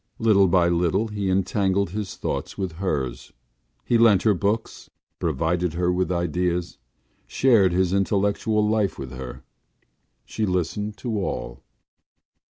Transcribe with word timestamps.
Little 0.17 0.47
by 0.47 0.67
little 0.67 1.09
he 1.09 1.29
entangled 1.29 1.91
his 1.91 2.15
thoughts 2.15 2.57
with 2.57 2.71
hers. 2.81 3.31
He 3.85 3.99
lent 3.99 4.23
her 4.23 4.33
books, 4.33 4.89
provided 5.19 5.73
her 5.75 5.93
with 5.93 6.11
ideas, 6.11 6.79
shared 7.27 7.71
his 7.71 7.93
intellectual 7.93 8.67
life 8.67 8.97
with 8.97 9.11
her. 9.11 9.43
She 10.25 10.47
listened 10.47 10.97
to 10.97 11.21
all. 11.23 11.61